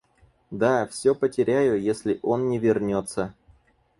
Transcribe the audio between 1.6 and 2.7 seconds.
если он не